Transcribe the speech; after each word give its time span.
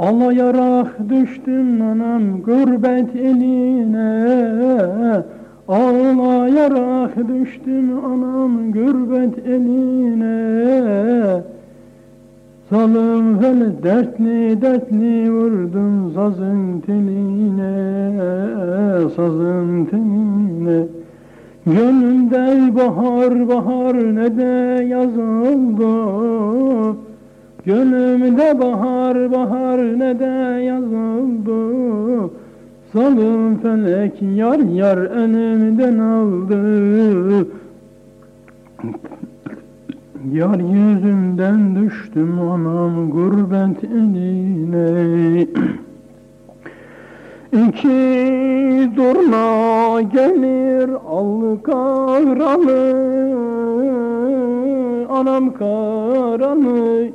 Ağlayarak 0.00 1.08
düştüm 1.08 1.82
anam 1.82 2.42
gurbet 2.42 3.16
eline. 3.16 4.42
Ağlayarak 5.68 7.16
düştüm 7.28 8.04
anam 8.04 8.72
gurbet 8.72 9.46
eline. 9.46 11.42
Salım 12.70 13.42
hele 13.42 13.82
dertli 13.82 14.62
dertli 14.62 15.32
vurdum 15.32 16.12
sazın 16.14 16.80
teline. 16.80 18.12
Sazın 19.16 19.84
teline. 19.84 20.86
Gönlümde 21.66 22.76
bahar 22.76 23.48
bahar 23.48 24.14
ne 24.14 24.36
de 24.36 24.84
yaz 24.84 25.18
oldu 25.18 26.29
Gönlümde 27.70 28.58
bahar 28.58 29.32
bahar 29.32 29.98
ne 29.98 30.18
de 30.18 30.62
yaz 30.62 30.84
oldu 30.84 32.32
Salım 32.92 33.58
felek 33.58 34.22
yar 34.22 34.58
yar 34.58 34.96
önümden 34.96 35.98
aldı. 35.98 37.46
Yar 40.32 40.58
yüzünden 40.58 41.76
düştüm 41.76 42.40
anam 42.40 43.10
gurbet 43.10 43.84
eline. 43.84 45.42
İki 47.52 48.90
durna 48.96 50.00
gelir 50.00 50.90
al 51.08 51.56
karalı. 51.62 52.94
Anam 55.10 55.54
karanı 55.54 57.10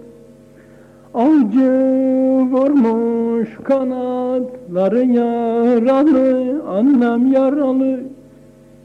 Avcı 1.16 1.72
vurmuş 2.52 3.50
kanatları 3.64 5.06
yaralı 5.06 6.62
Annem 6.70 7.32
yaralı. 7.32 8.00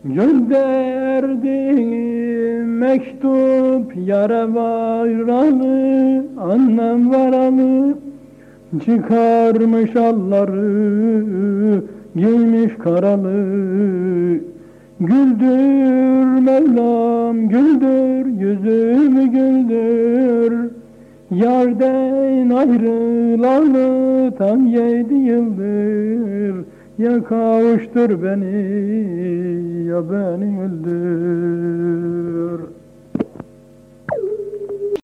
Gönderdi 0.04 1.74
mektup 2.64 3.92
yara 4.06 4.54
varalı 4.54 6.24
Annem 6.40 7.10
varalı. 7.10 7.94
Çıkarmış 8.84 9.96
alları 9.96 11.82
Giymiş 12.16 12.74
karalı. 12.78 13.30
Güldür 15.00 16.40
Mevlam 16.40 17.48
güldür 17.48 18.26
Yüzümü 18.26 19.19
Yarden 21.30 22.50
ayrılalı 22.50 24.30
tam 24.38 24.66
yedi 24.66 25.14
yıldır. 25.14 26.64
Ya 26.98 27.24
kavuştur 27.24 28.22
beni 28.22 29.86
ya 29.88 30.10
beni 30.10 30.60
öldür 30.62 32.09